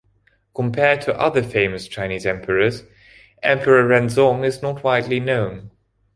Compared 0.55 1.01
to 1.01 1.19
other 1.19 1.43
famous 1.43 1.87
Chinese 1.87 2.25
emperors, 2.25 2.85
Emperor 3.43 3.87
Renzong 3.87 4.43
is 4.43 4.59
not 4.59 4.83
widely 4.83 5.19
known. 5.19 5.69